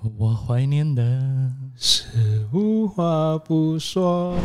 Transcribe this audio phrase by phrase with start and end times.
[0.00, 1.02] 我怀念的
[1.76, 4.36] 是无话不说。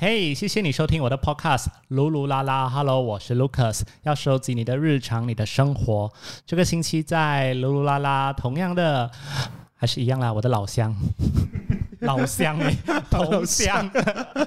[0.00, 2.66] 嘿，谢谢你收听我的 podcast《噜噜啦啦》。
[2.68, 6.12] Hello，我是 Lucas，要收集你的日常、你的生活。
[6.44, 9.08] 这个星期在噜噜啦啦，同样的
[9.76, 10.96] 还是一样啦，我的老乡。
[12.00, 12.76] 老乡哎，
[13.10, 13.90] 同乡，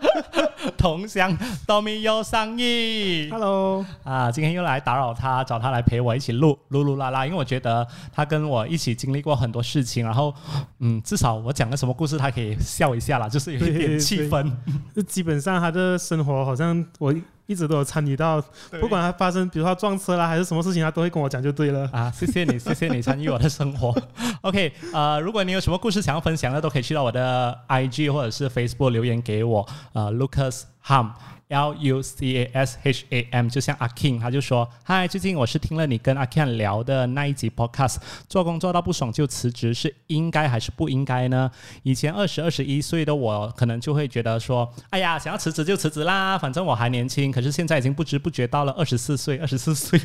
[0.77, 3.29] 同乡，都没有上意。
[3.31, 10.33] Hello，啊，今天又来打扰他，找他来陪我一起录噜噜啦啦，因为我觉得他跟我一起经历过很多事情，然后，
[10.79, 14.51] 嗯，至少我讲个什么故事，他可以笑一下啦，就是有一点气氛。
[15.07, 17.13] 基本上他的生活好像我。
[17.45, 18.41] 一直都有参与到，
[18.79, 21.89] 不管他发生，比如说撞车啦，还是什么事情，他都会跟我讲就对了。
[21.91, 23.95] 啊，谢谢你，谢谢你参与我的生活。
[24.41, 29.67] OK，呃，如果你有什么故事想要分享的，都可以去到我的 IG 或者是 Facebook 留言给我。
[29.93, 31.11] 呃，Lucas Ham。
[31.53, 41.51] L U C A S H A M，就像阿 King，他就说：“嗨，最近我是听了你跟阿 King 聊的那一集 Podcast，做工做到不爽就辞职，是应该还是不应该呢？
[41.83, 47.31] 以前二十二十一岁的我，可能就会觉得说，哎呀，想要辞职就辞职啦，反正我还年轻。
[47.31, 50.01] 可是现在已经不知不觉到了二十四岁，二十四岁。”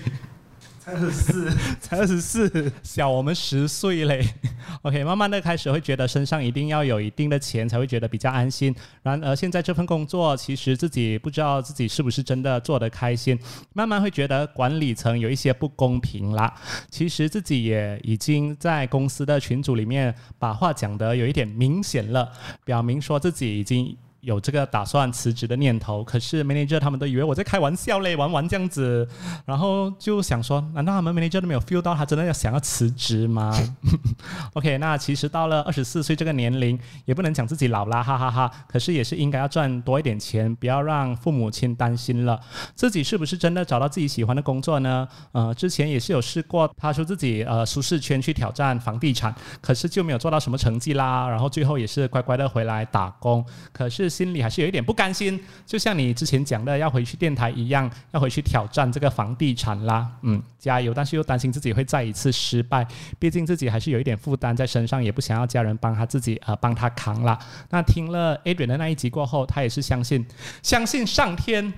[0.88, 1.50] 二十四，
[1.80, 4.26] 才二十四，小我们十岁嘞。
[4.82, 8.74] OK，慢慢的开始会觉得身上一定要有一定的钱才会觉得比较安心。
[9.02, 13.38] 然而现在这份工作，其实自己不知道自己是不是真的做得开心。
[13.74, 16.52] 慢慢会觉得管理层有一些不公平啦。
[16.90, 22.32] 其实自己也已经在公司的群组里面把话讲得有一点明显了，
[22.64, 23.94] 表明说自己已经。
[24.20, 29.08] 有这个打算辞职的念头，可是 manager 他们都以为我在开玩笑嘞，玩玩这样子，
[29.46, 33.56] 然后就想说，难道他们 manager 都没有 feel 到他真的要想要辞职吗？
[34.54, 38.50] OK，那其实到了二十四岁这个年龄，也不能讲自己老啦，哈哈哈。
[38.66, 42.40] 可是也是应该要赚多一点钱，不要让父母亲担心了。
[42.74, 45.06] 自己是不是真的找到自己喜欢的工作呢？
[45.30, 51.28] 呃，之前也是有试过踏出自己呃舒适圈去挑战房地产，可是就没有做到什么成绩啦。
[51.28, 54.07] 然后最后也是乖乖的回来打工，可是。
[54.08, 60.10] 心里还是有一点不甘心，就像你之前讲的要回去电台一样，要回去挑战这个房地产啦。
[60.22, 60.94] 嗯，加油！
[60.94, 62.86] 但是又担心自己会再一次失败，
[63.18, 67.38] 毕竟自己还是有一点负担在身上，也不想要家人帮他自己呃帮他扛啦。
[67.70, 70.26] 那听了 Adrian 的那一集过后，他也是相信，
[70.62, 71.72] 相信上天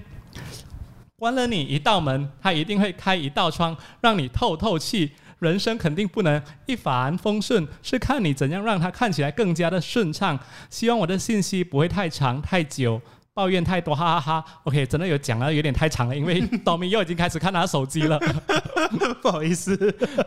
[1.17, 5.13] 关了你一道门，他一定会开一道窗，让你透透气。
[5.41, 10.39] 人生肯定不能一帆风顺，是看你怎样让它看起来更加的顺畅。
[10.71, 13.01] 希望我的信息不会太长太久，
[13.35, 14.61] 抱怨太多，哈哈哈。
[14.65, 18.21] OK，真的有讲了有点太长了，因为 Tommy 又已经开始看他手机了，
[19.23, 19.77] 不好意思。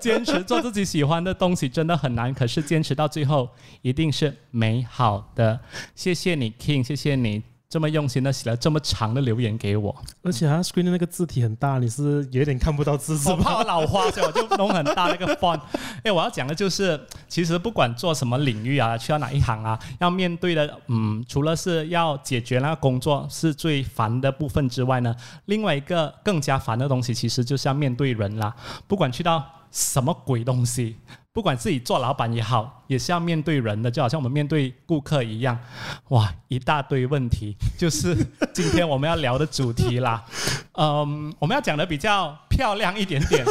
[0.01, 3.49] 坚持做自己喜欢的东西真的很难，可是坚持到最后
[3.81, 5.59] 一定是美好的。
[5.95, 7.52] 谢谢你，King，谢谢你。
[7.73, 15.59] 这么用心的写了这么长的留言给我，而且他 screen 的那个字体很大，你是有点看不到字， 我怕我老花，所以我就弄很大那个 font。
[16.03, 28.55] 哎，我要讲的就是，其实不管做什么领域啊，去到哪一行啊，要面对的，嗯，除了是要解决那个工作是最烦的部分之外呢，另外一个更加烦的东西，其实就是要面对人啦。
[28.87, 30.97] 不管去到什么鬼东西。
[31.33, 35.57] 不管自己做老板也好，也是要面对人的，就好像我们面对顾客一样，
[36.09, 38.15] 哇，一大堆问题，就是
[38.53, 40.23] 今天我们要聊的主题啦。
[40.77, 43.43] 嗯，我们要讲的比较漂亮一点点，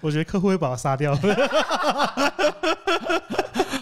[0.00, 1.16] 我觉得客户会把我杀掉。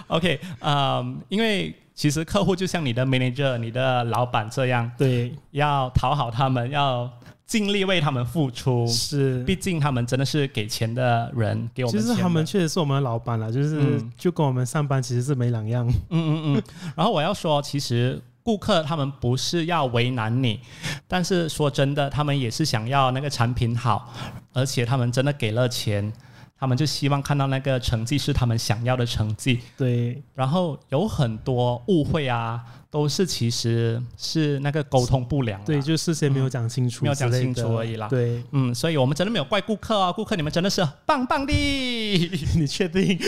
[0.08, 7.10] OK，嗯，因为其实客户就像你的 manager、你的老板这样，对，要讨好他们，要。
[7.50, 12.00] 尽力为他们付出，是，毕竟他们真的是给钱的人，给我们。
[12.00, 15.84] 其实他们确实是我们的老板了，就是就跟我们上班其实是没两样。
[16.10, 16.62] 嗯嗯嗯。
[16.94, 20.60] 然后我要说，其实顾客他们不是要为难你，
[21.08, 24.14] 但是说真的，他们也是想要那个产品好，
[24.52, 26.12] 而且他们真的给了钱。
[26.56, 30.22] 他们就希望看到那个成绩是他们想要的成绩，对。
[30.34, 38.08] 然后有很多误会啊，都是其实是那个沟通不良，对，就事先没有讲清楚，没有讲清楚而已啦。
[38.08, 41.52] 对，嗯，所以我们真的没有怪顾客啊，顾客你们真的是棒棒的，
[42.58, 43.16] 你确定？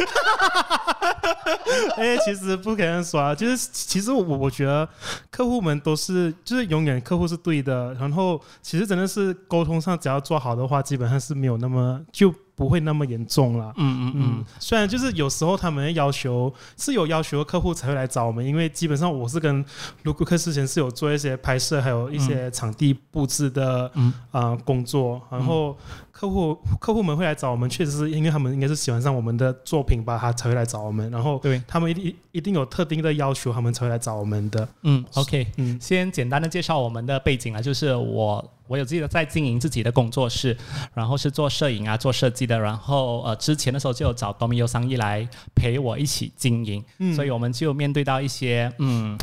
[1.96, 4.88] 哎，其实不可能说啊，就是其实我我觉得
[5.31, 12.34] 客户们都是就是永远客户是对的，然后其实真的是沟通上只要做好的话，基本上是没有那么就。
[12.62, 13.72] 不会那么严重啦。
[13.76, 19.64] 嗯嗯嗯嗯，虽然就是有时候他们的要求是有要求的客户才会来找我们，因为基本上我是跟
[20.04, 25.76] 卢顾客之前是有做一些拍摄，还有一些场地布置的嗯呃工作，然后
[26.12, 34.68] 客户客户们会来找我们，确实是因为他们应该是喜欢上我们的作品吧，他才会来找我们，然后对，他们一定一定有特定的要求，他们才会来找我们的。
[34.82, 40.56] 嗯，OK，嗯先简单的介绍我们的背景啊，就是我我有自己的在经营自己的工作室，
[40.94, 49.14] 然后是做摄影啊、做设计的，然后呃之前的时候就有找多米优商一来陪我一起经营，嗯所以我们就面对到一些嗯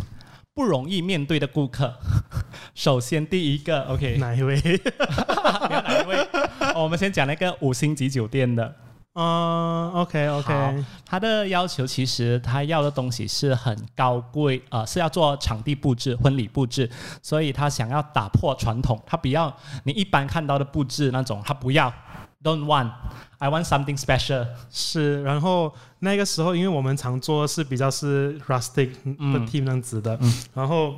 [0.54, 1.92] 不容易面对的顾客。
[2.75, 4.56] 首先第一个，OK，哪一位？
[4.60, 6.16] 哈哈哈哪一位？
[6.75, 8.75] 哦我们先讲那个五星级酒店的。
[9.14, 10.38] 啊，OK 好。
[10.38, 16.90] OK，他的要求其实他要的东西是很高贵，呃，是要做场地布置、婚礼布置，
[17.22, 19.54] 所以他想要打破传统，他不要
[19.84, 21.92] 你一般看到的布置那种，他不要
[22.44, 24.48] ，don't want，I want something special。
[24.70, 29.48] 是，然后那个时候，因为我们常做的是比较是 rustic 的嗯。
[29.48, 30.34] team 那样子的，嗯。
[30.54, 30.96] 然后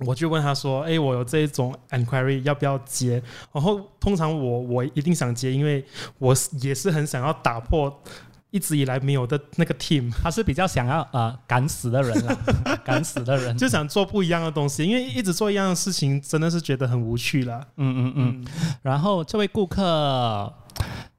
[0.00, 3.22] 我就问他说：“哎，我有这一种 enquiry 要不要接？”
[3.52, 5.84] 然后通常我我一定想接，因为
[6.18, 8.02] 我是也是很想要打破
[8.50, 12.36] 一直以来没有的那个 team， 他是比较想要呃敢死的人了，
[12.84, 13.56] 敢死的人。
[13.56, 17.66] 就想做不一样的东西，因为一直做一样的事情，真的是觉得很无趣了。
[17.76, 18.46] 嗯嗯嗯。
[18.82, 20.52] 然后这位顾客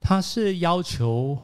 [0.02, 1.38] 他是要求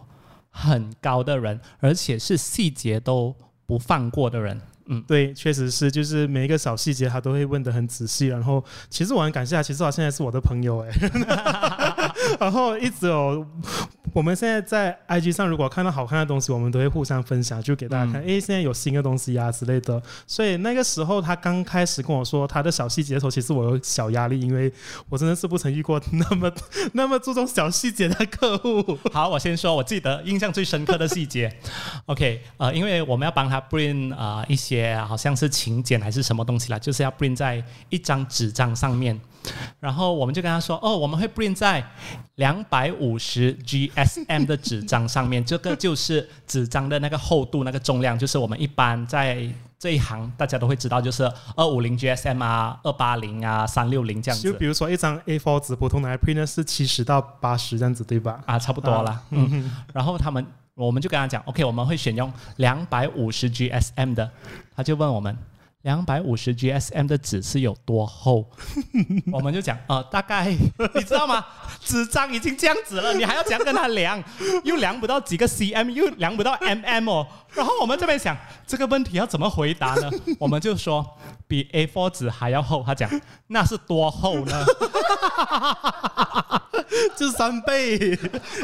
[0.50, 3.34] 很高的人，而且是细节都
[3.66, 4.60] 不放过的人。
[4.88, 8.28] 嗯，对，确实是，就是每一个小细节他都会问的很仔细。
[8.28, 10.92] 然后，其实我很感谢他，其实他现在是我的朋友哎。
[12.40, 13.46] 然后一直有，
[14.14, 18.22] 我们现在在 IG 上，如果看到好看的东西，我们都会互相分享，就给大家看。
[18.22, 20.02] 哎、现在有新的东西啊之类的。
[20.26, 24.72] 所以那个时候他刚开始跟我说他的小细节的时候，其实我有小压力，因为
[25.10, 26.52] 我真的是不曾遇过那么
[26.94, 28.98] 那么注重小细节的客户。
[29.12, 31.52] 好，我先说，我记得印象最深刻的细节。
[32.06, 39.20] OK，呃，因为我们要帮他 print 呃一些好像是请柬还是什么东西啦，就是要 bring 在一张纸张上面。
[39.80, 41.84] 然后我们就跟他说，哦，我们会 print 在
[42.36, 49.48] 两百五十 GSM 的纸张上面，这个就是纸张的那个厚度、那个重量，就是我们一般在
[49.80, 58.42] 这一行大家都会知道，就是二五零 GSM 啊、二八零啊、三六零这样子就比如说一张 A4 纸，普通的 print 是七十到八十这样子，对吧？
[58.46, 59.22] 啊，差不多啦。
[59.30, 64.30] 嗯，然后他们我们就跟他讲，OK，我们会选用两百五十 GSM 的，
[64.76, 65.38] 他就问我们。
[65.84, 68.50] 两百五十 GSM 的纸是有多厚？
[69.32, 70.48] 我们就讲，呃，大概
[70.96, 71.46] 你知道吗？
[71.82, 74.22] 纸张已经这样子了，你还要怎样跟他量？
[74.64, 77.26] 又量不到几个 cm，又量不到 mm 哦。
[77.54, 78.36] 然后我们这边想
[78.66, 80.10] 这个问题要怎么回答呢？
[80.40, 81.06] 我们就说
[81.48, 82.84] 比 A4 纸还要厚。
[82.86, 83.10] 他讲
[83.48, 84.66] 那是多厚呢？
[87.16, 88.18] 就是三倍。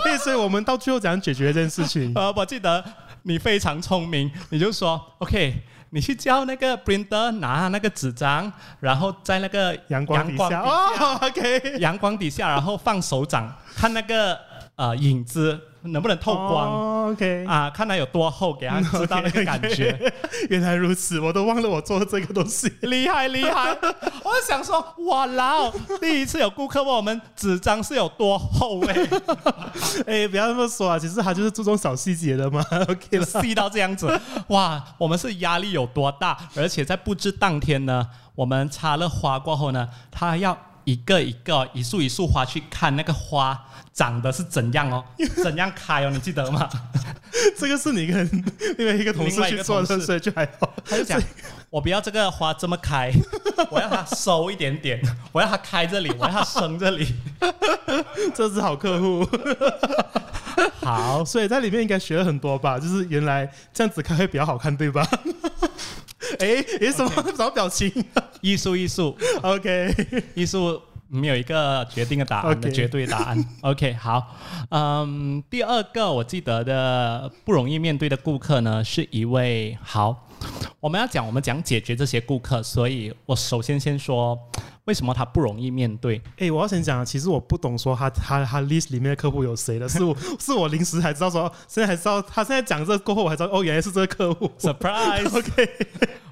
[0.06, 2.12] 哎，所以我们到最后怎样解决这件事情？
[2.16, 2.84] 呃，我记得
[3.24, 5.62] 你非常聪明，你就说 OK，
[5.94, 10.50] 你去叫那个 printer 拿那个纸张，然后在那个阳光底下。
[10.50, 14.36] 阳哦，OK，阳光底下，然后放手掌看那个
[14.76, 16.68] 呃影子能不能透光。
[16.68, 20.14] 哦 OK，啊，看它有多厚，给他知道那个感觉，
[20.50, 22.72] 原来如此，我都忘了我做这个东西。
[22.82, 23.72] 厉害厉害！
[24.24, 28.96] 我就想说，哇啦哦，第一次有顾客问我们纸张是有多厚哎、
[30.08, 32.66] 哎，不要这么说啊，其实他就是注重小细节的嘛。
[32.88, 34.10] OK 了，细到这样子，
[34.48, 34.82] 哇！
[34.98, 36.38] 我们是压力有多大？
[36.56, 45.04] 而且在布置当天呢，我们插了花过后呢，他要一个一个、一束一束花去看那个花长得是怎样哦，
[45.44, 46.70] 怎样开哦，你记得吗？
[47.58, 48.44] 这个是你跟
[48.78, 50.74] 另外一个同事去做的，事所以就还好。
[50.86, 51.22] 他就讲，
[51.70, 53.12] 我不要这个花这么开，
[53.72, 57.16] 我要它收一点点，我要它开这里，我要它生这里。
[58.36, 59.28] 这是好客户。
[60.82, 62.78] 好，所以在里面应该学了很多吧？
[62.78, 65.08] 就是原来这样子开会比较好看，对吧？
[66.40, 67.92] 哎，诶，什么什么表情
[68.42, 69.94] 艺术艺术？OK，
[70.36, 73.46] 艺术没有一个决定的答案的绝对答案。
[73.62, 74.36] OK，好，
[74.70, 80.28] 嗯，第二个我记得的不容易面对的顾客呢，是一位好，
[80.80, 84.38] 我们要讲我们讲解决这些顾客，所以我首先先说
[84.86, 86.20] 为什么他不容易面对。
[86.38, 94.52] 哎，我要先讲，其实我不懂说他他他 list 里面的客户有谁的，是我是我临时才知道说，现在才知道他现在讲这个过后，我才知道哦，原来是这个客户。
[94.60, 95.30] Surprise！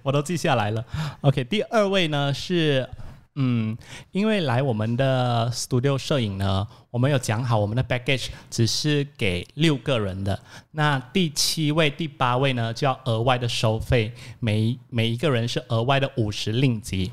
[0.04, 0.84] 我都记下来了。
[1.22, 2.88] OK，第二位呢是，
[3.36, 3.78] 嗯，
[4.12, 10.40] 因为来我们的 studio 摄影呢，我们有讲好我们的 package 只是给六个人的，
[10.72, 17.12] 那第七位、第八位呢就要额外的收费，每每一个人是额外的五十令吉。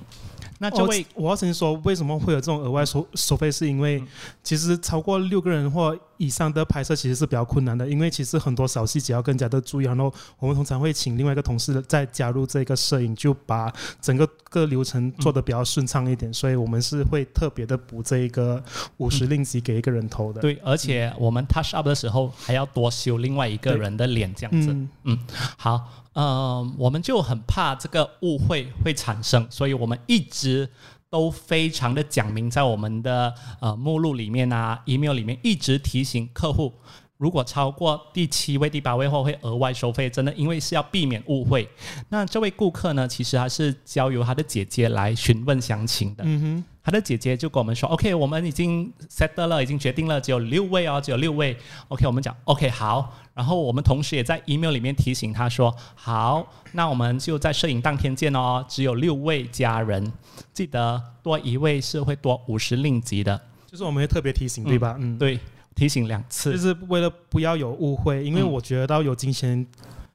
[0.58, 4.02] 那这位、哦我要先说，为什么会有这种额外收收费，是因为
[4.42, 18.62] 其实超过六个人或以上的拍摄其实是比较困难的，因为其实很多小细节要更加的注意，然后我们通常会请另外一个同事再加入这个摄影，就把整个个流程做得比较顺畅一点，所以我们是会特别的补这一个
[18.96, 20.40] 五十令吉给一个人头的。
[20.40, 24.74] 对，而且我们 touch up 的时候还要多修另外一个人的脸，这样子。
[25.04, 25.18] 嗯，
[25.56, 30.68] 好，呃，我们就很怕这个误会会产生，所以我们一直
[31.10, 36.74] 都非常的讲明，在我们的呃目录里面啊、email 里面一直提醒客户，
[37.18, 41.68] 如果超过第七位、第八位后会额外收费，真的，因为是要避免误会。
[42.08, 46.22] 那这位顾客呢，其实还是交由他的姐姐来询问详情的。
[46.24, 51.56] 嗯哼，他的姐姐就跟我们说：“OK，我们已经 set 了，已经决定了，只有六位哦，只有六位。
[51.88, 53.12] OK，我们讲 OK 好。
[53.34, 60.12] 然后我们同时也在 email 里面提醒他说：好，那我们就在摄影当天见哦，只有六位家人，
[60.52, 63.40] 记得多一位是会多五十令吉的。
[63.66, 64.96] 就是我们会特别提醒，对吧？
[64.98, 65.38] 嗯，对，
[65.78, 66.52] 提醒两次。
[66.52, 69.64] 就是为了不要有误会，因为嗯我觉得到有金钱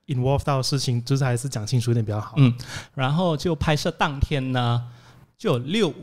[0.08, 2.34] involve 到的事情，就是还是讲清楚一点比较好。
[2.38, 2.54] 嗯，
[2.94, 4.84] 然后就拍摄当天呢，
[5.38, 5.94] 就有六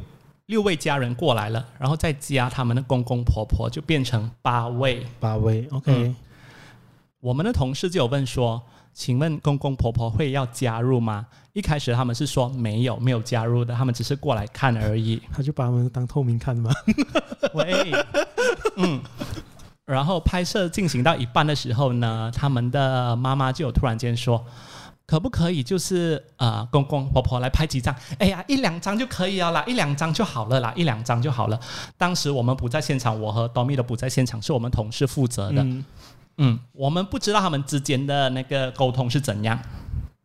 [0.47, 5.07] 六位家人过来了，然后再加他们的公公婆婆，就变成八位。
[5.21, 6.17] 八位，OK，、嗯
[7.21, 8.63] 我们的同事就有问说
[8.95, 15.21] ：“请问公公婆婆会要加入吗？”一开始他们是说没有，没有加入的，他们只是过来看而已。
[15.31, 16.71] 他就把他们当透明看吗。
[17.53, 17.93] 喂，
[18.77, 19.03] 嗯。
[19.91, 24.45] 然后拍摄进行到一半的时候呢，他们的妈妈就有突然间说
[25.05, 27.95] ：“可不可以就是呃公公婆婆来拍几张？
[28.19, 31.59] 哎呀，一两张就可以了啦，一两张就好了啦，一两张就好了。”
[31.99, 35.63] 当时我们不在现场，我和 Domi 都不在现场，是我们同事负责的。
[35.65, 35.85] 嗯，
[36.37, 39.59] 嗯，我们不知道他们之间的那个沟通是怎样。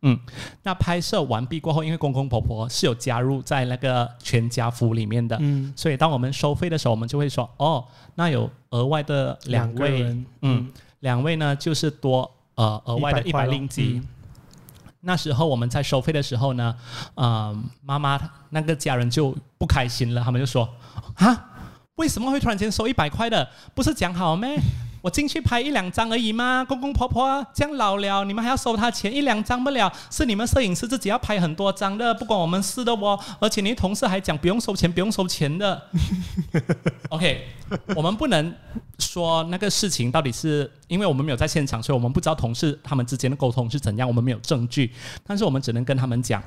[0.06, 0.18] 嗯，
[0.62, 7.84] 那拍摄完毕过后，因为公公婆婆是有加入在那个全家福里面的，嗯，所以当我们收费的时候，我们就会说，哦，
[8.14, 14.00] 那有额外的两位，嗯，两位呢就是多呃额外的一100块咯百令吉。
[14.02, 14.08] 嗯
[15.00, 16.74] 那时候我们在收费的时候呢，
[17.14, 18.18] 呃，妈妈
[18.50, 20.68] 那个家人就不开心了，他们就说
[21.14, 21.48] 啊，
[21.94, 23.48] 为什么会突然间收一百块的？
[23.72, 24.58] 不是讲好咩？
[25.00, 29.92] 我进去拍一两张而已嘛，公公婆婆这样老了，你们还要收他钱一两张不了？
[30.10, 33.18] 是你们摄影师自己要拍很多张的，不关我们事的哦。
[33.38, 35.80] 而且你同事还讲不用收钱，不用收钱的。
[37.10, 37.46] OK，
[37.94, 38.54] 我们不能
[38.98, 44.90] 说那个事情到底是因为我们没有在现场，所以我们不知道同事他们之间的沟通是怎样，我们没有证据。
[45.24, 46.42] 但是我们只能跟他们讲，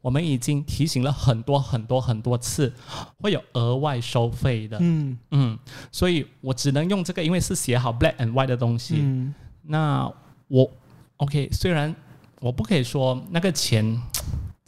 [0.00, 2.72] 我们已经提醒了很多很多很多次，
[3.20, 4.78] 会有额外收费的。
[4.80, 5.58] 嗯嗯，
[5.90, 8.96] 所以我只能用这个，因为是写好 black and white 的东西。
[8.98, 10.12] 嗯，那
[10.48, 10.68] 我
[11.18, 11.94] OK，虽然
[12.40, 13.96] 我不可以说那个钱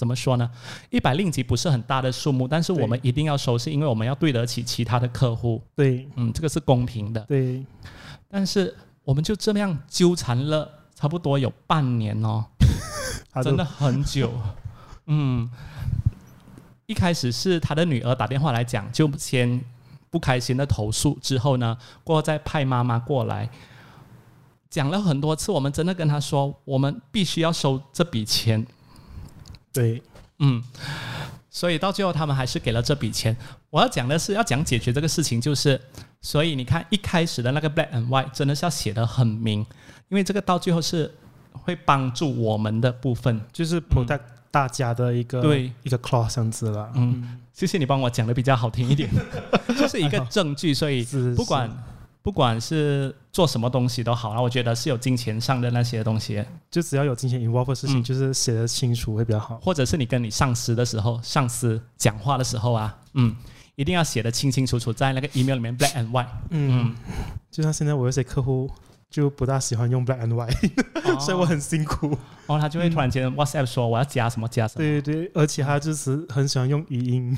[0.04, 0.50] 怎么说呢，
[0.90, 5.62] 一百令吉不是很大的数目，但是我们一定要收，是因为我们要对得起其他的客户。
[5.74, 7.22] 对嗯，这个是公平的。
[7.22, 7.64] 对，
[8.28, 12.44] 但是我们就这样纠缠了差不多有半年哦，
[13.42, 14.30] 真的很久。
[15.06, 15.50] 嗯，
[16.84, 19.58] 一开始是他的女儿打电话来讲，就先
[20.10, 23.48] 不开心的投诉，之后呢，过后再派妈妈过来。
[24.68, 28.66] 讲了很多次，我们真的跟他说，我们必须要收这笔钱。
[29.74, 30.00] 对，
[30.38, 30.62] 嗯，
[31.50, 33.36] 所以到最后他们还是给了这笔钱。
[33.70, 35.78] 我要讲的是要讲解决这个事情，就是
[36.22, 39.66] 所以你看一开始的那个 black and white 真的是要写的很明，
[40.08, 41.12] 因为这个到最后是
[41.52, 43.40] 会帮助我们的部分。
[43.52, 46.92] 就是 protect 大家的一个对一个 clause 这样子了。
[46.94, 49.10] 嗯，谢谢你帮我讲的比较好听一点，
[49.76, 51.04] 就是一个证据，所以
[51.34, 51.68] 不管
[52.24, 58.02] 不管是做什么东西都好，然后我觉得是有金钱上的那些东西，就只要有金钱 involve 的事情，嗯。
[58.02, 59.58] 就是写的清楚会比较好。
[59.58, 63.36] 或者是你跟你上司的时候，上司讲话的时候啊，嗯，
[63.76, 66.26] 一定要写的清清楚楚，在那个 email 里面 black and white。
[66.48, 66.96] 嗯，
[67.50, 68.70] 就像现在我有些客户
[69.10, 70.70] 就不大喜欢用 black and white，、
[71.04, 71.20] 哦。
[71.20, 72.16] 所以我很辛苦。
[72.46, 74.78] 哦，他就会突然间 WhatsApp 说我要加什么加什么。
[74.78, 77.36] 对对，而且他就是很喜欢用语音，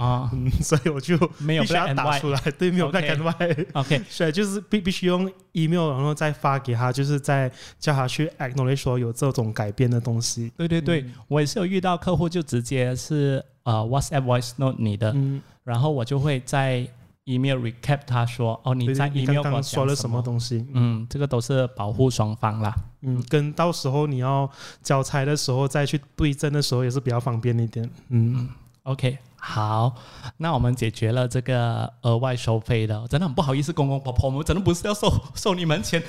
[0.00, 2.30] 啊，嗯， 所以我就没有必须要打出。
[2.30, 2.40] 来。
[2.58, 3.66] 对，没有 OK black and white。
[3.74, 10.50] OK， 所以就是必必须用 email，然后再发给他，就是再叫他去 acknowledge 说有这种改变的东西。
[10.56, 16.88] 对对对，我也是有遇到客户就直接是呃 WhatsApp voice note 你的，嗯，然后我就会在
[17.24, 20.66] email recap 他说哦你在 email 说了什么东西？
[20.72, 22.74] 嗯，这个都是保护双方啦。
[23.02, 24.50] 嗯，跟到时候你要
[24.82, 27.88] 交差的时候再去对证的时候也是比较方便一点。
[28.08, 28.48] 嗯
[28.84, 29.94] ，OK，好，
[30.36, 36.02] 那我们解决了这个额外收费的，真的很不好意思，公公婆婆，我们真的不是要收收 你们钱。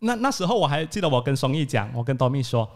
[0.00, 2.68] 那那时候我还记得我跟双义讲，我跟多米说，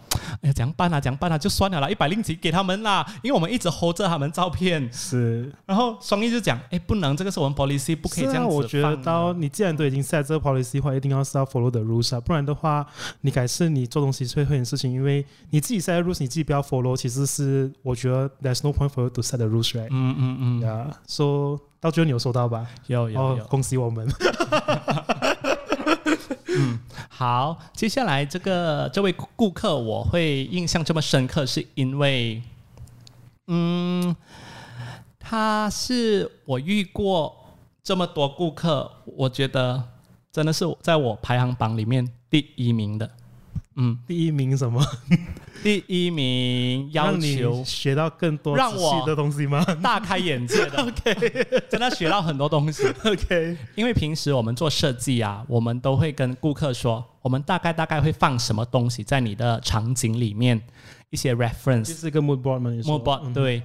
[0.43, 1.01] 哎呀，怎样办啊？
[1.01, 1.39] 怎样办啊？
[1.39, 4.93] 就算了啦，一百零几给他们啦，因为我们一直 hold 着他们照片。
[4.93, 8.55] 是，然后双义就讲，哎，不能，这个是我们 policy，不可以这样子、啊。
[8.57, 12.85] 我觉得到你既然都已经 set 这个 policy 的话，一定要是要 follow the rules 啊，不然的话，
[13.21, 19.92] 你改是你做东西最会很事情，因为你自己 set rules，你自己不要 follow，其实是我觉得 there's no point for you to set the rules，right？
[19.95, 22.67] 嗯嗯嗯，呀，说到最后你有收到吧？
[22.87, 24.09] 有有有，恭喜我们。
[26.49, 26.81] 嗯，
[27.11, 32.43] 好，接下来这个这位顾客我会印象这么深刻，是因为，
[33.49, 34.17] 嗯，
[35.19, 37.35] 他是我遇过
[37.83, 39.83] 这么多顾客，我觉得
[40.33, 43.11] 真的是在我排行榜里面第一名的。
[43.77, 44.85] 嗯，第一名什么？
[45.63, 49.65] 第一名要求学到更多让我的东西吗？
[49.83, 50.83] 大开眼界的。
[50.83, 52.85] OK，真的学到很多东西。
[53.05, 60.61] OK，因为平时我们做设计啊，我们都会跟顾客说，我们大概大概会放什么东西在你的场景里面，
[61.11, 61.85] 一些 reference。
[61.85, 63.63] 就是一个 mood board 嘛，mood board、嗯、对，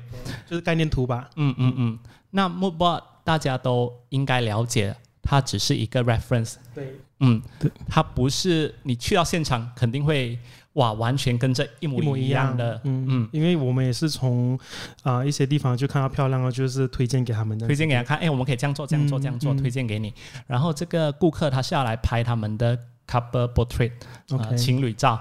[0.47, 1.29] 就是概念图吧。
[1.35, 1.99] 嗯嗯嗯。
[2.29, 4.95] 那 mood board 大家都应该了解，
[5.27, 6.55] 它只是一个 reference。
[6.73, 6.95] 对。
[7.19, 7.41] 嗯，
[7.89, 10.37] 它不是你去到现场肯定会
[10.73, 12.79] 哇，完全跟这一模一样的。
[12.83, 14.55] 嗯嗯，因为我们也是从
[15.01, 18.19] 啊、呃、一些地方就看到漂亮的，就是推荐给他们的，推荐给他看。
[18.19, 20.13] 哎，我们可以这样做，这样做，这样做，嗯、推荐给你。
[20.45, 23.93] 然后这个顾客他是要来拍他们的 couple portrait，、
[24.29, 25.19] 呃、情侣照。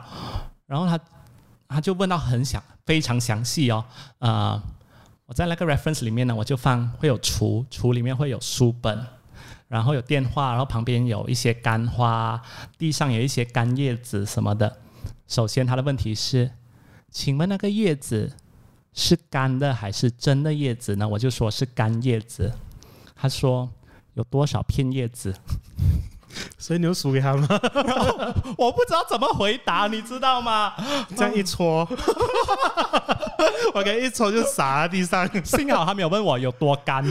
[0.67, 1.01] 然后他
[1.67, 3.83] 他就问到很详，非常详细哦。
[4.19, 4.63] 呃，
[5.25, 9.03] 我在那个 reference 里面呢，我就放会有橱，橱里面会有书本。
[9.69, 12.41] 然后有电话，然后旁边有一些干花，
[12.79, 14.79] 地上有一些干叶子什么的。
[15.27, 16.51] 首先，他的问题是，
[17.11, 18.33] 请问那个叶子
[18.93, 21.09] 是干的还是真的叶子呢？
[21.09, 22.53] 我就说是干叶子。
[23.17, 23.69] 他说
[24.15, 25.35] 有多少片叶子？
[26.59, 27.49] 所以你有数给他吗？
[28.59, 30.75] 我不知道怎么回答，你知道吗？
[31.17, 31.89] 这样一戳，
[33.73, 35.27] 我给一戳就洒在地上。
[35.45, 37.03] 幸好他没有问我有多干。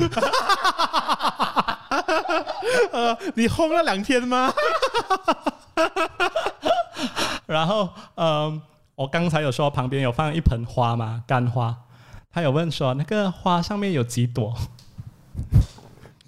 [2.91, 4.51] 呃，你轰了两天吗？
[7.45, 8.62] 然后，嗯、
[8.95, 11.75] 我刚才有说旁边有放一盆花嘛，干花。
[12.31, 14.53] 他有问说那个花上面有几朵？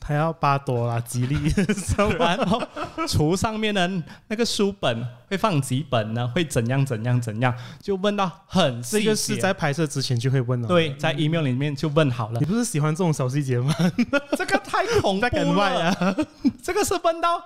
[0.08, 1.36] 他要八朵啦，吉利。
[2.18, 2.62] 然后
[3.06, 3.92] 橱上面的
[4.30, 6.26] 那个书本会放几本呢？
[6.34, 7.54] 会怎样怎样怎样？
[7.82, 9.04] 就问到很细节。
[9.04, 10.68] 这个是在拍摄之前就会问了。
[10.70, 12.40] 对，在 email 里面就问好了。
[12.40, 13.76] 你不是喜欢这种小细节吗？
[14.38, 16.15] 这个太恐怖了 啊！
[16.63, 17.38] 这个是问到，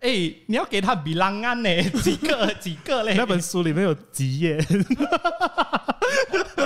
[0.00, 0.10] 哎，
[0.46, 1.82] 你要给他比浪案呢？
[2.02, 3.14] 几个几个嘞？
[3.16, 4.58] 那本书里面有几页，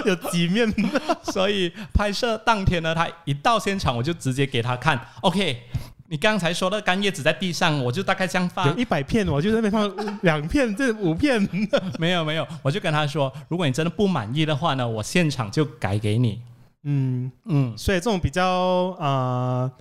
[0.09, 0.73] 有几面，
[1.33, 5.01] 所以拍摄当天呢，他一到现场我就直接给他看。
[5.21, 5.63] OK，
[6.09, 11.41] 你刚才说的干叶子在地上，我就大概这样放一百片，我就在那边放两片，这五片。
[11.99, 16.41] 没有没有，我就跟他说，如果你真的不满意的话呢，我现场就改给你。
[16.85, 19.73] 嗯嗯，所以这种比较啊、呃、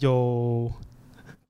[0.00, 0.72] 有，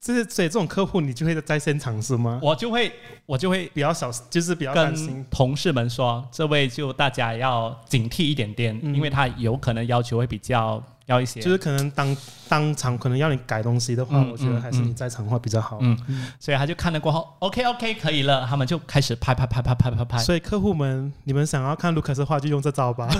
[0.08, 2.40] 就是所以这种客户你就会在现场是吗？
[2.42, 2.90] 我就会
[3.26, 10.82] 我就会比较小，就是比较担心跟同事们说，这位就大家要警惕一点点，嗯因为他有可能要求会比较。
[11.08, 12.14] 要一些，就是可能当
[12.50, 15.78] 当场可能要你改东西的话，嗯我觉得还是你在场的话比较好。
[15.80, 15.96] 嗯，
[16.38, 20.18] 所以他就看了过后，OK OK 可以了，他们就开始拍拍拍拍拍拍拍。
[20.18, 23.08] 所以客户们，你们想要看卢卡斯的话，就用这招吧。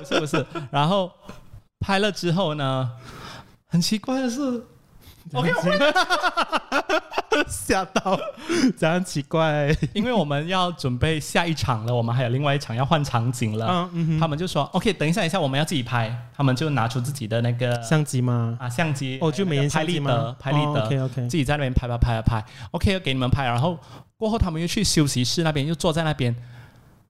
[0.00, 1.12] 不是不是，然后
[1.80, 2.90] 拍了之后呢，
[3.68, 4.64] 很奇怪的是
[5.32, 5.50] OK，
[7.48, 8.18] 吓到，
[8.76, 9.74] 这样奇怪。
[9.94, 13.66] 因为我们要准备下一场了，我们还有另外一场要换场景了。
[13.94, 16.14] 嗯嗯他们就说 OK，等一下一下，我们要自己拍。
[16.34, 18.56] 他们就拿出自己的那个相机吗？
[18.60, 20.84] 啊，相机哦，就美颜拍立得拍立得。
[20.84, 23.78] OK OK，自己在那边拍拍拍拍拍，OK，给你们拍，然后
[24.16, 26.34] 过后他们又去休息室那边，又坐在那边，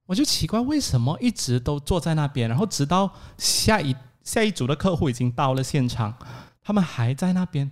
[0.07, 6.15] 我就奇怪为什么一直都坐在那边，然后直到下一下一组的客户已经到了现场，
[6.63, 7.71] 他们还在那边，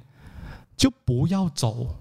[0.81, 1.99] 就不要走。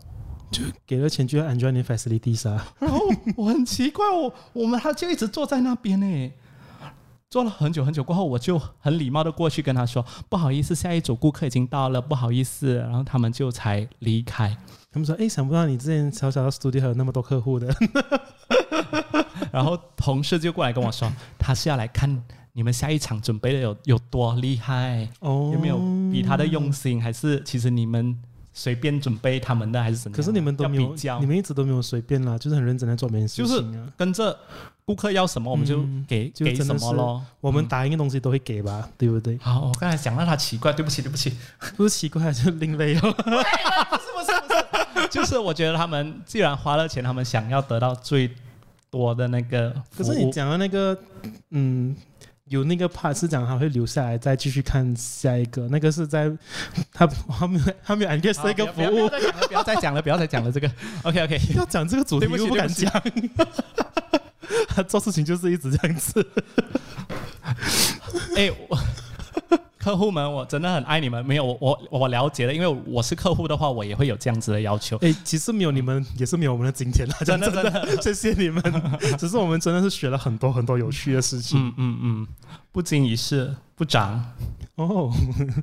[0.49, 2.65] 就给了钱就要 enjoy 你 facilities 啊。
[2.79, 2.99] 然后
[3.35, 6.31] 我很奇怪，我我们他就一直坐在那边呢，
[7.29, 14.55] 坐了很久很久过后，我就很礼貌的过去跟他说：“不好意思，下一组顾客已经到了，不好意思。”然后他们就才离开。
[14.91, 17.67] 他们说：“哎，想不到你之前小小的 studio 还有那么多客户的。
[19.51, 25.77] 然后同事就过来跟我说，他是要来看你们下一场准备的有有多厉害，”哦，有没有
[26.11, 28.17] 比他的用心，还是其实你们
[28.53, 30.17] 随便准备他们的，还是怎么样？
[30.17, 33.87] 可是你们都没有你们一直都没有随便啦，就是很认真在做每件事就是情啊。
[33.97, 34.37] 跟着
[34.85, 37.23] 顾客要什么我们就嗯给、给什就真的是么咯。
[37.41, 39.37] 我们答应的东西都会给吧，对不对？
[39.37, 41.31] 好，我刚才讲到他奇怪，对不起，对不起，
[41.77, 43.01] 不是奇怪，就另类哦。
[43.13, 43.29] 不
[44.01, 48.29] 是不是就是我觉得他们既然花了钱，他们想要得到最
[48.89, 49.73] 多的那个。
[49.95, 50.97] 可是你讲的那个，
[51.51, 51.95] 嗯，
[52.49, 56.29] 有那个 part 是讲他会留下来再继续看下一个，那个是在
[56.91, 57.07] 他
[57.39, 59.07] 他没有他没有 engage 好这个服务，
[59.47, 60.69] 不要再讲了，不要再讲了，这个。
[61.03, 62.91] OK OK， 要讲这个主题又不敢讲。
[64.67, 66.25] 他做事情就是一直这样子，
[68.35, 68.77] 哎，我
[69.79, 71.25] 客户们，我真的很爱你们。
[71.25, 74.97] 没有我我我了解了，因为我是客户的话，我也会有这样子的要求。
[74.97, 78.61] 哎，其实没有你们也是没有我们的今天了，真的讲真的， 谢谢你们。
[79.17, 82.27] 只是我们真的是学了很多很多有趣的事情嗯嗯嗯，
[82.73, 84.21] 不经一事不长，
[84.75, 85.09] 哦，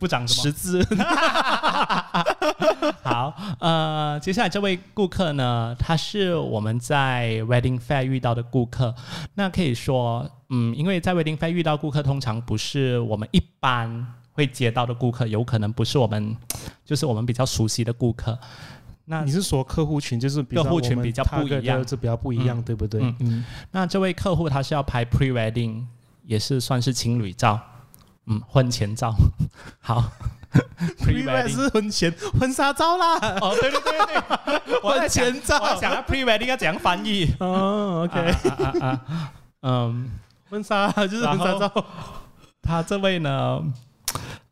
[0.00, 0.82] 不长什么识字
[3.02, 8.94] 好，呃，接下来这位顾客呢，他是我们在 Wedding Fair 遇到的顾客。
[9.34, 16.36] 那可以说，嗯，因为在 Wedding Fair 遇到顾客，通常不是我们一般会接到的顾客，有可能不是我们，
[16.84, 18.38] 就是我们比较熟悉的顾客。
[19.08, 23.00] 那你是说客户群就是比较客户群比较不一样是比较不一样，嗯对不对？
[23.02, 25.84] 嗯嗯，那这位客户他是要拍 Pre Wedding，
[26.24, 27.60] 也是算是情侣照，
[28.26, 29.14] 嗯，婚前照。
[29.78, 30.10] 好
[30.98, 33.92] pre wed 是婚前婚纱照啦，哦，对对对
[34.66, 35.58] 对， 我在婚前照。
[35.62, 37.34] 我在想要 Pre Wedding 要怎样翻译。
[37.40, 40.10] 哦，OK，啊啊啊啊嗯，
[40.50, 41.84] 婚纱就是婚纱照，
[42.62, 43.62] 他这位呢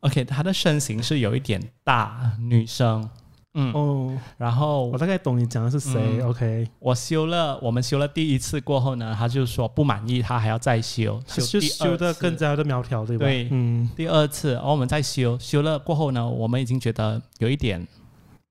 [0.01, 3.09] ，OK，他的身形是有一点大，女生，
[3.55, 12.21] 嗯，哦，然后我大概懂你讲的是谁嗯，OK，我修了，我们修了第一次过后呢，他就说不满意，他还要再修，修修的次。
[12.21, 13.25] 更加的苗条，对吧？
[13.25, 17.87] 对嗯，第二次，然后我们再修，修了过后呢，我们已经觉得有一点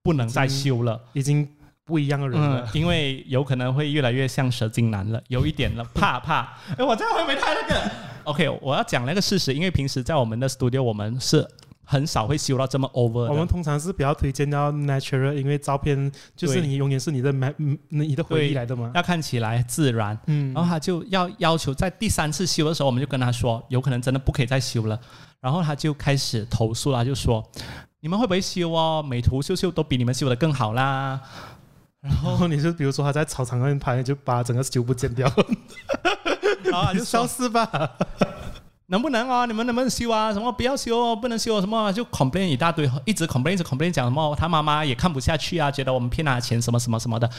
[0.01, 1.47] 不能再修了，已经
[1.83, 6.41] 不一样的人嗯了，，因为有可能会越来越像蛇精男了，有一点了，怕怕。
[6.77, 7.91] 哎，我这样会不会太那个
[8.23, 11.45] ？OK，我要讲那个事实，因为平时在我们的 studio，我们是
[11.83, 13.29] 很少会修到这么 over。
[13.29, 17.53] 我们通常是比较推荐到 natural，因为照片就是你永远是你的美
[17.89, 18.91] 你的回忆来的嘛。
[18.95, 24.99] 要看起来自然，嗯然后他就要要求在第三次修的时候，我们就跟他说，有可能真的不可以再修了。
[25.39, 27.43] 然后他就开始投诉了，就说
[27.99, 29.03] 你们会不会修哦？
[29.05, 31.19] 美图秀秀都比你们修的更好啦。
[31.99, 35.29] 然后 你就比如说他在操场上面拍，就把整个修不剪掉，
[36.63, 37.69] 然后他就就消失吧。
[38.87, 39.45] 能不能啊？
[39.45, 40.33] 你们能不能修啊？
[40.33, 47.29] 什么不要修哦，不能修什么就 complain 一大堆，一直 complain 一直 complain 讲什么他妈妈也看不下去啊，觉得我们骗他钱什么什么什么的。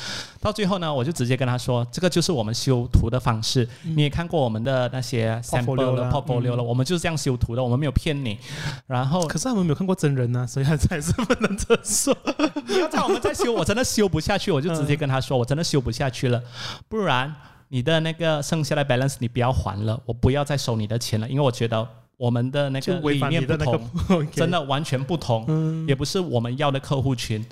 [0.41, 3.69] 到最后呢，我就直接跟他说，这个就是我们修图的方式。
[3.83, 8.39] 你也看过我们的那些 sample 嗯 Portfolio 的啦 portfolio 了，我们就是这样修图的，我们没有骗你。
[8.87, 12.17] 然后可是他们没有看过真人呐、所以他才是不能这说。
[12.67, 16.43] 你要叫我们再修，我真的修不下去，我就直接跟他说，我真的修不下去了，
[16.89, 17.35] 不然
[17.75, 21.85] 你的那个剩下的 balance 你不要还了，我不要再收你的钱了，因为我觉得
[22.17, 27.45] 我们的那个理念不同，个 真的完全不同，嗯也不是我们要的客户群。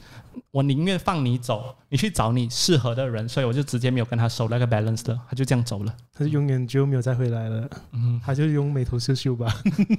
[0.52, 5.92] 我宁愿放你走，你去找你适合的人，所以我就直接没有跟他收那个 balance 的，他就这样走了。
[6.14, 7.68] 他就永远就没有再回来了。
[7.90, 9.52] 嗯，他就用美图秀秀吧。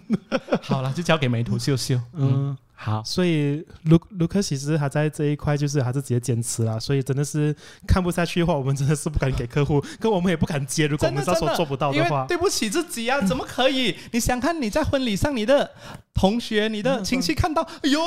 [0.63, 1.99] 好了，就交给美图秀秀。
[2.13, 7.55] 嗯，嗯，好，所以卢卢克其实他在这一块就是还是直接坚持啦，所以真的是
[7.88, 10.86] 看不下去的话，我们真的是不敢给客户， 跟我们也不敢接。
[10.88, 13.95] 如果我们到时候做不到的话，对不起自己啊，怎么可以？
[14.12, 15.69] 你想看你在婚礼上，你的
[16.13, 18.01] 同学、你的亲戚看到，哎呦，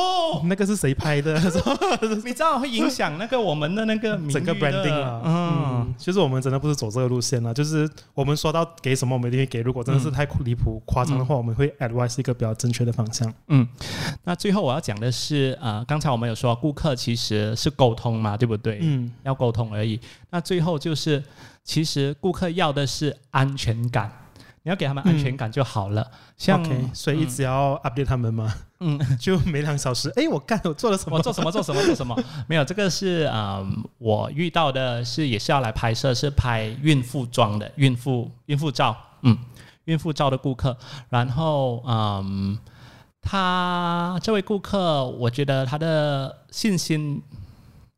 [0.45, 1.41] 那个是谁拍的？
[2.25, 5.35] 你知道会影响那个我们的那个整个 branding 啊，嗯
[5.87, 9.61] 嗯，就是我们真的不是走这个路线了，就是我们说到给什么，我们一定会给。
[9.61, 13.33] 如果真的是太离谱、夸张的话，我们会 advise 一个比较正确的方向。
[13.49, 13.67] 嗯。
[14.25, 18.81] 那最后我要讲的是，呃，刚才我们有说顾客其实是沟通嘛，对不对？
[18.83, 20.01] 嗯，要沟通而已。
[20.31, 21.23] 那最后就是，
[21.63, 24.11] 其实顾客要的是安全感，
[24.65, 26.11] 你要给他们安全感就好了。
[26.37, 31.17] 像 OK，所以一直要 update 他们嘛，嗯，就每两小时，哎，我干，我做了什么？
[31.17, 32.17] 我做什么做什么做什么？
[32.49, 39.39] 没有，这个是嗯，我遇到的是也是要来拍摄，是拍孕妇装的孕妇孕妇照，嗯，
[39.85, 40.77] 孕妇照的顾客。
[41.09, 42.59] 然后嗯，
[43.29, 47.21] 他这位顾客，我觉得他的信心，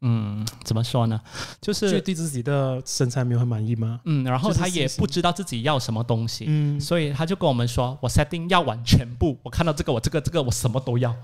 [0.00, 1.20] 嗯，怎么说呢？
[1.60, 4.00] 就就是对自己的身材没有很满意吗？
[4.04, 6.46] 嗯，然后他也不知道自己要什么东西。
[6.48, 11.14] 嗯，所以他就跟我们说，我 setting 要完全部，我看到这个，我这个这个我什么都要。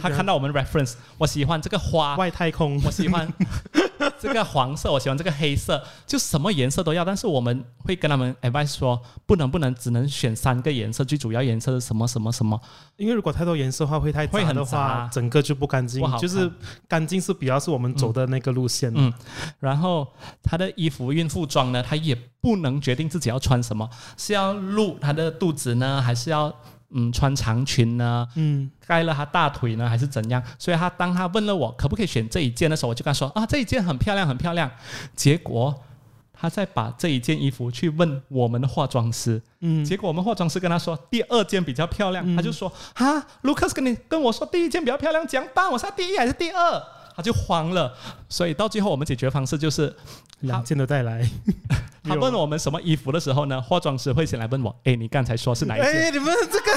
[0.00, 3.30] 他看到我们 reference，我喜欢这个花，外太空，我喜欢
[4.20, 7.04] 这个黄色，我喜欢这个黑色，就什么颜色都要。
[7.04, 12.60] 但是我们会跟他们 advice 说，不能不能，只能选三个颜色，最主要颜色是什么什么什么。
[12.96, 16.18] 因为如果太多颜色的话，会太会很杂的话，整个就不干净不好。
[16.18, 16.50] 就是
[16.86, 18.92] 干净是比较是我们走的那个路线。
[18.94, 19.12] 嗯，
[19.58, 20.06] 然后
[20.42, 26.54] 他的衣服、孕妇装呢，他也不能决定自己要穿什么，是要露他的肚子呢，还是要
[26.92, 28.26] 嗯穿长裙呢？
[28.34, 30.42] 嗯，盖了她大腿呢，还是怎样？
[30.58, 34.70] 所以她当她问了我可不可以选这一件的时候，我就跟她说啊，这一件很漂亮，很漂亮。
[35.14, 35.74] 结果
[36.32, 45.70] 她再把这一件衣服去问我们的化妆师，嗯结果我们化妆师跟她说第二件比较漂亮，她就说啊，卢克斯跟你跟我说第一件比较漂亮，怎样办？
[45.70, 46.82] 我是要第一还是第二？
[47.14, 47.94] 她就慌了，
[48.28, 49.94] 所以到最后我们解决方式就是，
[50.40, 51.28] 两件都带来。
[52.02, 55.90] 她问我们什么衣服的时候呢，化妆师会先来问我，哎，你刚才说是哪一件？
[55.90, 56.70] 哎，你们这个，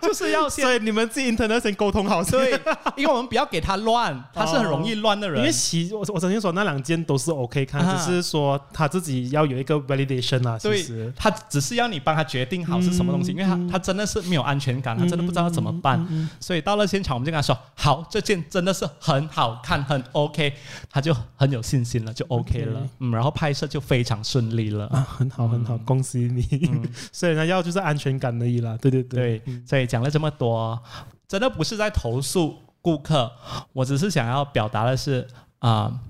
[0.02, 2.52] 就是要先所以你们自己 internet 先沟通好所以，
[2.96, 5.38] 因为我们不要给他乱，他是很容易乱的人。
[5.40, 10.58] 因为其我我曾经说那两件都是 OK 看，啊只是说他自己要有一个 validation 啊。
[10.58, 20.52] 其对实，他只是要你帮他决定好是什么东西，因为他他真的是没有安全感，他真的不知道怎么办，所以到了现场我们就跟他说：好，这件真的是很好看，很 OK，
[20.90, 24.86] 他就很有信心了，就 OK 了嗯，然后拍摄就非常顺利了。
[24.86, 26.42] 啊，很好很好，恭喜你。
[27.12, 28.78] 所以呢，要就是安全感而已啦。
[28.80, 30.80] 对对对，对，所以讲了这么多，
[31.28, 33.30] 真的不是在投诉顾客，
[33.72, 35.26] 我只是想要表达的是
[35.58, 36.00] 啊、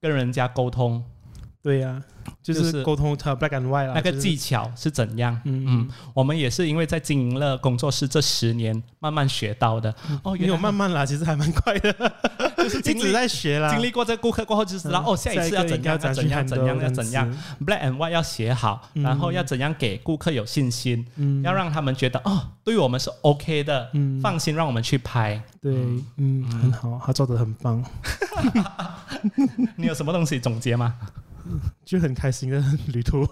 [0.00, 1.04] 跟人家沟通
[1.62, 2.02] 对呀，
[2.42, 5.38] 就就是是沟通他 black and white 啦，那个技巧是怎样。
[5.44, 9.94] 嗯嗯，我们也是因为在经营了工作室这十年，慢慢学到的。
[10.22, 11.92] 哦，也有慢慢啦，其实还蛮快的，
[12.56, 13.68] 就是一直在学啦。
[13.70, 17.30] 经历过这个顾客过后，就知道、嗯哦，下一次要怎样，要怎样，怎样，要怎样。
[17.66, 25.38] ，black and white 要写好，嗯然后要怎样给顾客有信心，嗯要让他们觉得哦，对于我们是 OK 的，嗯放心让我们去拍。
[25.60, 25.74] 对，
[26.16, 27.84] 嗯，很好，他做的很棒，
[29.76, 30.94] 你有什么东西总结吗？
[31.84, 33.26] 就很开心的 旅途。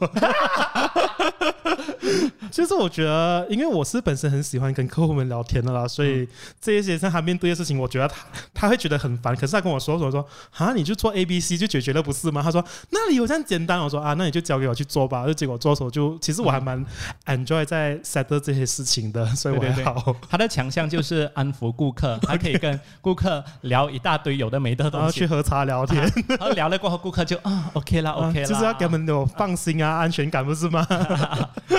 [2.53, 6.29] 就是我觉得，因为我是本身很喜欢跟客户们聊天的啦，所以
[6.61, 8.15] 这一些像他面对的事情，我觉得他
[8.55, 9.35] 他会觉得很烦。
[9.35, 12.43] 可是他跟我说，我说啊，你就做 A B C 就解决了，不是吗？
[12.43, 15.27] 他说那里有这样简单，我说啊，那你就交给我去做吧。
[15.27, 16.85] 就结果做的时候就，其实我还蛮
[17.27, 20.15] enjoy 在 settle 这些事情的， 所以我对对对还好。
[20.29, 30.87] 他的强项就是安抚顾客，还可以跟顾客聊一大堆有的没的东西， 然后去喝茶聊天，然后聊了过后，顾客就啊 OK 啦啊 OK 啦，就是要给他们有放心啊、安全感，不是吗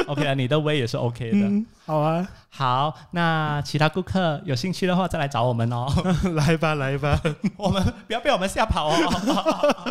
[0.07, 1.37] ？OK 啊，你的胃也是 OK 的。
[1.37, 5.87] 嗯，好啊，好，那其他顾客有兴趣的话再来找我们哦，
[6.35, 7.19] 来吧，来吧，
[7.57, 8.95] 我们不要被我们吓跑哦。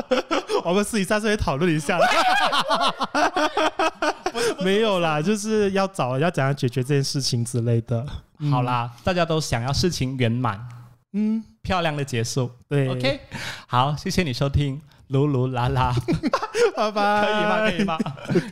[0.64, 2.04] 我们私底下这里讨论一下的。
[4.60, 8.04] 没有啦，就是要找要怎样解决这件事情之类的。
[8.50, 10.60] 好啦，大家都想要事情圆满、
[11.12, 12.50] 嗯，漂亮的结束。
[12.68, 13.20] 对 OK，
[13.66, 15.94] 好，谢谢你收听噜噜啦啦，
[16.76, 17.58] 拜拜，可以吗？
[17.70, 17.98] 可以吗？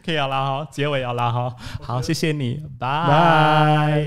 [0.07, 1.55] 可以要拉哈，结尾要拉哈。
[1.83, 4.05] 好，谢谢你，拜拜。